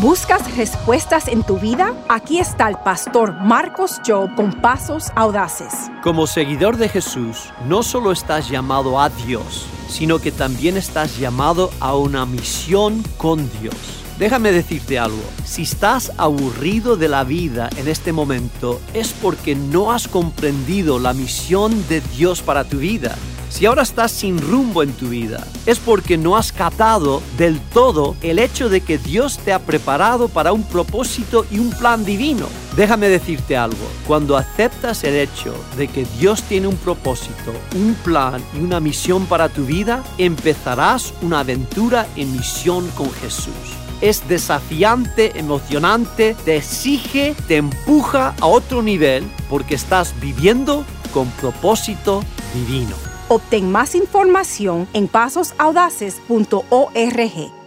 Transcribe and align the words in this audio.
¿Buscas 0.00 0.56
respuestas 0.56 1.26
en 1.26 1.42
tu 1.42 1.58
vida? 1.58 1.92
Aquí 2.08 2.38
está 2.38 2.68
el 2.68 2.76
pastor 2.76 3.34
Marcos 3.40 4.00
Job 4.06 4.32
con 4.36 4.52
Pasos 4.52 5.06
Audaces. 5.16 5.74
Como 6.04 6.28
seguidor 6.28 6.76
de 6.76 6.88
Jesús, 6.88 7.52
no 7.66 7.82
solo 7.82 8.12
estás 8.12 8.48
llamado 8.48 9.00
a 9.00 9.08
Dios, 9.10 9.66
sino 9.88 10.20
que 10.20 10.30
también 10.30 10.76
estás 10.76 11.18
llamado 11.18 11.72
a 11.80 11.96
una 11.96 12.26
misión 12.26 13.02
con 13.16 13.50
Dios. 13.60 13.74
Déjame 14.20 14.52
decirte 14.52 15.00
algo, 15.00 15.24
si 15.44 15.62
estás 15.62 16.12
aburrido 16.16 16.96
de 16.96 17.08
la 17.08 17.24
vida 17.24 17.68
en 17.76 17.88
este 17.88 18.12
momento 18.12 18.80
es 18.94 19.12
porque 19.12 19.56
no 19.56 19.90
has 19.90 20.06
comprendido 20.06 21.00
la 21.00 21.12
misión 21.12 21.72
de 21.88 22.02
Dios 22.02 22.40
para 22.42 22.62
tu 22.62 22.78
vida. 22.78 23.16
Si 23.48 23.66
ahora 23.66 23.82
estás 23.82 24.12
sin 24.12 24.40
rumbo 24.40 24.82
en 24.82 24.92
tu 24.92 25.08
vida, 25.08 25.46
es 25.66 25.78
porque 25.78 26.16
no 26.16 26.36
has 26.36 26.52
captado 26.52 27.22
del 27.36 27.60
todo 27.60 28.14
el 28.22 28.38
hecho 28.38 28.68
de 28.68 28.82
que 28.82 28.98
Dios 28.98 29.38
te 29.38 29.52
ha 29.52 29.58
preparado 29.58 30.28
para 30.28 30.52
un 30.52 30.62
propósito 30.62 31.46
y 31.50 31.58
un 31.58 31.70
plan 31.70 32.04
divino. 32.04 32.46
Déjame 32.76 33.08
decirte 33.08 33.56
algo, 33.56 33.86
cuando 34.06 34.36
aceptas 34.36 35.02
el 35.04 35.16
hecho 35.16 35.54
de 35.76 35.88
que 35.88 36.06
Dios 36.18 36.42
tiene 36.42 36.68
un 36.68 36.76
propósito, 36.76 37.52
un 37.74 37.94
plan 38.04 38.42
y 38.54 38.60
una 38.60 38.80
misión 38.80 39.26
para 39.26 39.48
tu 39.48 39.64
vida, 39.64 40.04
empezarás 40.18 41.14
una 41.22 41.40
aventura 41.40 42.06
en 42.16 42.32
misión 42.32 42.88
con 42.90 43.10
Jesús 43.12 43.52
es 44.00 44.28
desafiante, 44.28 45.38
emocionante, 45.38 46.36
te 46.44 46.56
exige, 46.56 47.34
te 47.48 47.56
empuja 47.56 48.34
a 48.40 48.46
otro 48.46 48.82
nivel 48.82 49.24
porque 49.48 49.74
estás 49.74 50.14
viviendo 50.20 50.84
con 51.12 51.28
propósito 51.32 52.22
divino. 52.54 53.07
Obtén 53.28 53.70
más 53.70 53.94
información 53.94 54.88
en 54.94 55.06
pasosaudaces.org. 55.06 57.57